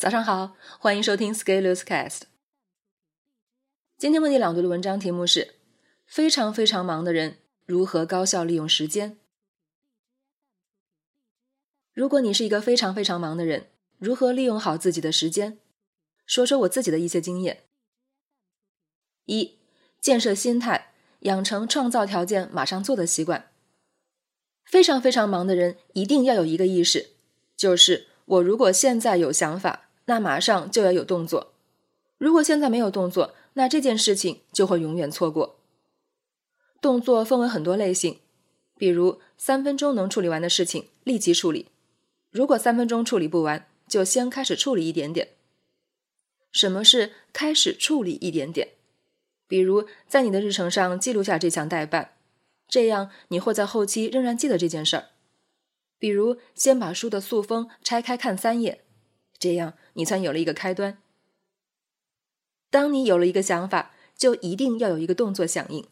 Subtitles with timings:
[0.00, 2.22] 早上好，欢迎收听 Scaleus Cast。
[3.98, 5.56] 今天为你朗读的文章题目是：
[6.06, 9.18] 非常非常忙的人如何高效利用时间。
[11.92, 13.66] 如果你是一个非常非常忙的人，
[13.98, 15.58] 如何利用好自己的时间？
[16.24, 17.64] 说说我自己的一些经验。
[19.26, 19.58] 一、
[20.00, 23.52] 建设心态，养成创造条件马上做的习惯。
[24.64, 27.10] 非常非常忙的人一定要有一个意识，
[27.54, 29.88] 就是我如果现在有想法。
[30.10, 31.52] 那马上就要有动作。
[32.18, 35.60] 如果现在没有动作，那这件事情就会永远错过。
[36.80, 38.18] 动作分为很多类型，
[38.76, 41.66] 比如三分钟能处理完的事情立即处理；
[42.32, 45.28] 如果三分钟处理不完，就先开始处理一点点。
[46.50, 48.70] 什么是开始处理一点点？
[49.46, 52.14] 比如在你的日程上记录下这项待办，
[52.66, 55.10] 这样你会在后期仍然记得这件事儿。
[56.00, 58.82] 比如先把书的塑封拆开看三页。
[59.40, 60.98] 这样，你才有了一个开端。
[62.70, 65.88] 当你有了一个想法，就一定要有一个动作响应。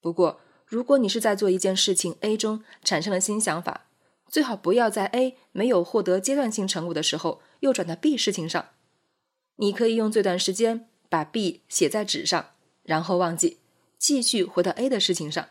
[0.00, 3.88] 不过，如果你是在做一件事情 A 中产生了新想法，
[4.28, 8.70] 最好不要在 A 没有获得阶段性成果的时候又转到 B 事情上。
[9.56, 12.50] 你可以用这段时间把 B 写在纸上，
[12.84, 13.58] 然后忘记，
[13.98, 15.48] 继续回到 A 的事情上。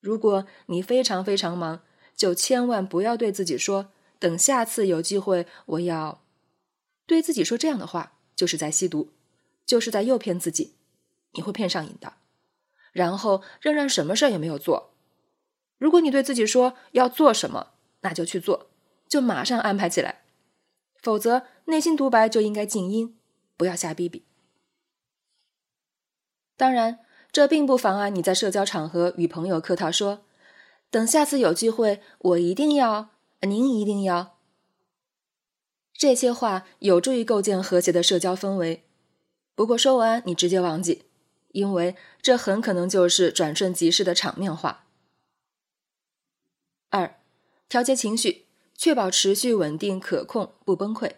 [0.00, 1.82] 如果你非常非常忙，
[2.14, 3.90] 就千万不要对自己说。
[4.18, 6.22] 等下次有机会，我要
[7.06, 9.12] 对自己说这样的话，就是在吸毒，
[9.64, 10.74] 就是在诱骗自己，
[11.32, 12.14] 你会骗上瘾的。
[12.92, 14.94] 然后仍然什么事儿也没有做。
[15.78, 18.70] 如果你对自己说要做什么，那就去做，
[19.06, 20.22] 就马上安排起来。
[21.02, 23.18] 否则，内心独白就应该静音，
[23.56, 24.24] 不要瞎逼逼。
[26.56, 27.00] 当然，
[27.30, 30.24] 这并不妨碍你在社交场合与朋友客套说
[30.90, 33.10] ：“等下次有机会，我一定要。”
[33.50, 34.38] 您一定要。
[35.92, 38.84] 这些话有助于构建和谐的社交氛围。
[39.54, 41.04] 不过说完你直接忘记，
[41.52, 44.84] 因为这很可能就是转瞬即逝的场面话。
[46.90, 47.18] 二，
[47.68, 48.44] 调节情绪，
[48.76, 51.12] 确保持续稳定、可控，不崩溃。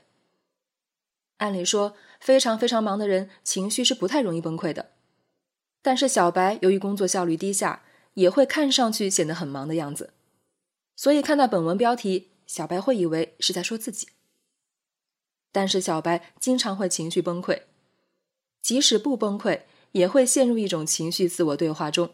[1.39, 4.93] 按理说，非常非常忙的人情绪是不太容易崩溃的。
[5.83, 10.15] 但是小白由于工作效率低下，也会看上去显得很忙的样子。
[10.99, 14.09] 所以看到本文标题，小白会以为是在说自己。
[15.53, 17.63] 但是小白经常会情绪崩溃，
[18.61, 22.11] 即使不崩溃，也会陷入一种情绪自我对话中。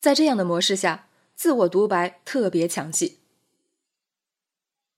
[0.00, 3.18] 在这样的模式下，自我独白特别抢戏。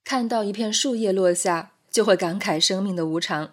[0.05, 3.49] 看到一片树叶落下，就会感慨生命的无常；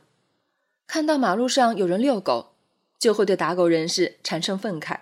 [0.85, 2.53] 看到马路上有人遛狗，
[2.99, 4.99] 就会对打狗人士产生愤慨。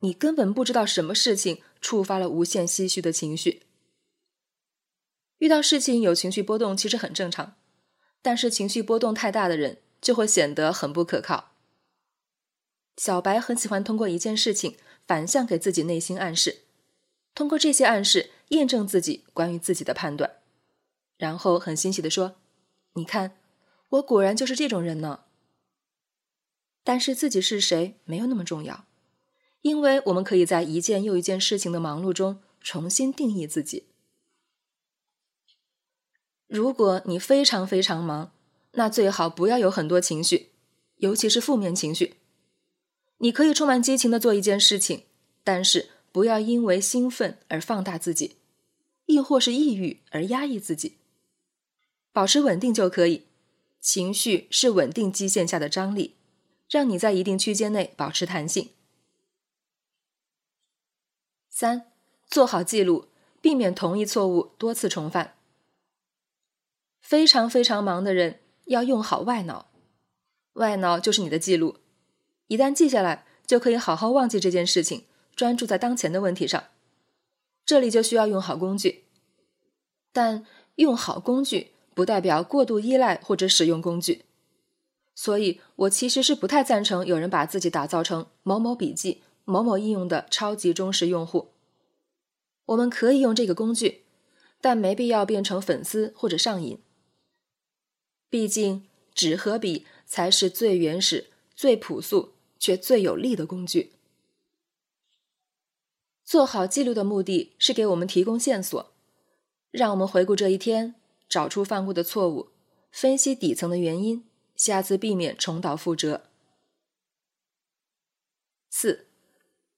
[0.00, 1.62] 你根本不知道什么事情。
[1.80, 3.62] 触发了无限唏嘘的情绪。
[5.38, 7.56] 遇到事情有情绪波动其实很正常，
[8.20, 11.52] 但是情绪波动太大的人就会显得很不可靠。
[12.96, 14.76] 小白很喜欢通过一件事情
[15.06, 16.64] 反向给自己内心暗示，
[17.34, 20.36] 通过这些暗示验证自己关于自己的判断，
[21.16, 22.36] 然后很欣喜地说
[22.92, 23.38] ：“你看，
[23.88, 25.24] 我果然就是这种人呢。”
[26.84, 28.84] 但是自己是谁没有那么重要。
[29.62, 33.84] 因为我们可以在一件又一件事情的忙碌中重新定义自己。
[36.46, 38.32] 如果你非常非常忙，
[38.72, 40.50] 那最好不要有很多情绪，
[40.96, 42.14] 尤其是负面情绪。
[43.18, 45.04] 你可以充满激情的做一件事情，
[45.44, 48.36] 但是不要因为兴奋而放大自己，
[49.06, 50.96] 亦或是抑郁而压抑自己。
[52.12, 53.24] 保持稳定就可以。
[53.80, 56.16] 情绪是稳定基线下的张力，
[56.68, 58.70] 让你在一定区间内保持弹性。
[61.60, 61.84] 三，
[62.26, 63.08] 做好记录，
[63.42, 65.34] 避免同一错误多次重犯。
[67.02, 69.70] 非常非常忙的人要用好外脑，
[70.54, 71.76] 外脑就是你的记录，
[72.46, 75.04] 一旦记下来，就可以好好忘记这件事情，
[75.36, 76.64] 专注在当前的问题上。
[77.66, 79.04] 这里就需要用好工具，
[80.14, 80.46] 但
[80.76, 84.24] 用好工具不代表过度依赖或者使用工具，
[85.14, 89.24] 所以我其实是不太赞成有人把自己打造成某某笔记。
[89.50, 91.48] 某某应用的超级忠实用户，
[92.66, 94.04] 我们可以用这个工具，
[94.60, 96.78] 但没必要变成粉丝或者上瘾。
[98.28, 103.92] 毕竟，纸和笔才是最原始、最朴素却最有力的工具。
[106.24, 108.92] 做好记录的目的是给我们提供线索，
[109.72, 110.94] 让我们回顾这一天，
[111.28, 112.50] 找出犯过的错误，
[112.92, 114.24] 分析底层的原因，
[114.54, 116.22] 下次避免重蹈覆辙。
[118.70, 119.09] 四。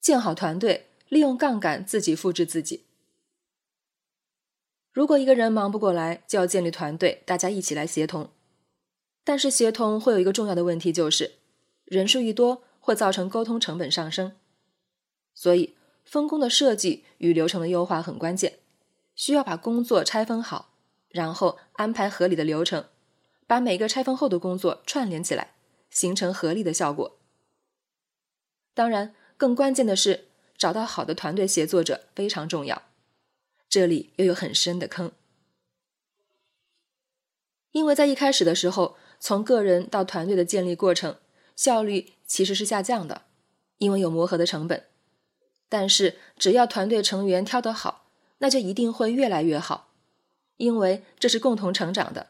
[0.02, 2.84] 建好团队，利用杠杆自己复制自己。
[4.92, 8.28] 如果一个人忙不过来，就要建立团队，大家一起来协同。
[9.22, 11.34] 但是协同会有一个重要的问题，就是
[11.84, 14.36] 人数一多会造成沟通成本上升。
[15.32, 18.58] 所以分工的设计与流程的优化很关键，
[19.14, 20.74] 需要把工作拆分好，
[21.08, 22.86] 然后安排合理的流程，
[23.46, 25.54] 把每个拆分后的工作串联起来，
[25.88, 27.18] 形成合力的效果。
[28.74, 32.82] 当然，更关键的是找到好的团队协作者非常重要。
[33.68, 35.10] 这里又有很深的坑，
[37.72, 41.16] 因为在一开始的时候，从个人到团队的建立过程，
[41.56, 43.22] 效率其实是下降的，
[43.78, 44.84] 因为有磨合的成本。
[45.68, 48.06] 但是只要团队成员挑得好，
[48.38, 49.88] 那就一定会越来越好，
[50.58, 52.28] 因为这是共同成长的。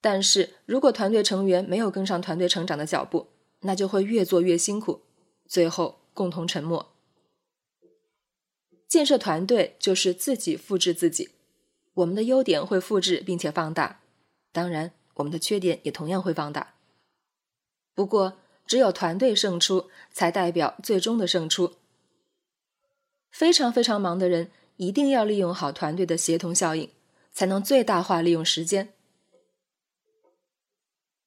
[0.00, 3.26] 但是如果团队成员没有跟上团队成长的脚步，
[3.60, 5.02] 那就会越做越辛苦，
[5.46, 6.88] 最后共同沉没。
[8.88, 11.28] 建设团队就是自己复制自己，
[11.94, 14.00] 我们的优点会复制并且放大，
[14.50, 16.74] 当然我们的缺点也同样会放大。
[17.94, 21.74] 不过，只有团队胜出，才代表最终的胜出。
[23.30, 26.90] 非常非常忙的人，一定要利用好团队的协同效应，
[27.32, 28.94] 才能最大化利用时间。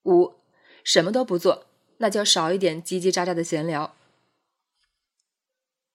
[0.06, 0.34] 五，
[0.84, 3.96] 什么都不做，那就少一点叽叽喳喳的闲聊。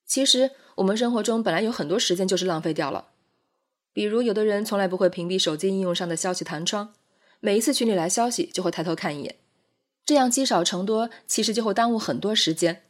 [0.07, 0.53] 其实。
[0.77, 3.11] 我们生活中本来有很多时间就是浪费掉了，
[3.93, 6.93] 比如有的人从来不会屏蔽手机应用上的消息弹窗，
[7.39, 9.37] 每一次群里来消息就会抬头看一眼，
[10.05, 12.83] 这样积少成多，其实就会耽误很多时间。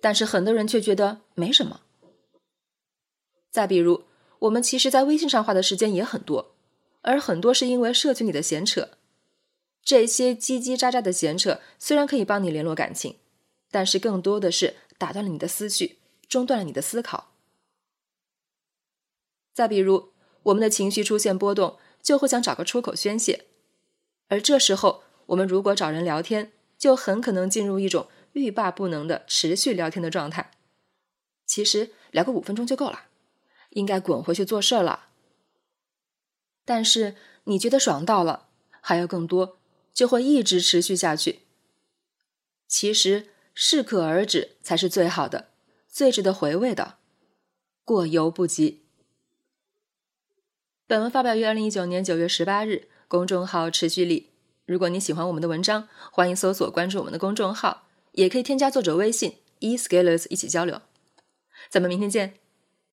[0.00, 1.80] 但是很多人却觉得没什么。
[3.50, 4.04] 再比如，
[4.38, 6.54] 我们其实在微信上花的时间也很多，
[7.00, 8.90] 而很多是因为社群里的闲扯。
[9.82, 13.16] 这些叽叽喳喳的闲扯虽然可以帮你联络感情，
[13.72, 15.98] 但是更多的是打断了你的思绪。
[16.34, 17.32] 中断了你的思考。
[19.52, 20.10] 再比如，
[20.42, 23.44] 我们的情绪出现波动，就会想找个出口宣泄，
[24.26, 30.50] 而这时候，我们如果找人聊天，就很可能进入一种欲罢不能的持续聊天的状态。
[31.46, 33.04] 其实聊个五分钟就够了，
[33.70, 35.10] 应该滚回去做事了。
[36.64, 37.14] 但是
[37.44, 38.48] 你觉得爽到了，
[38.80, 39.58] 还要更多，
[39.92, 41.42] 就会一直持续下去。
[42.66, 45.53] 其实适可而止才是最好的。
[45.94, 46.96] 最值得回味的，
[47.84, 48.82] 过犹不及。
[50.88, 54.30] 本文发表于二零一九年九月十八日，公众号持续力。
[54.66, 60.82] 如果你喜欢我们的文章，欢迎搜索关注我们的公众号，也可以添加作者微信 e scalers 一起交流。
[61.70, 62.43] 咱们明天见。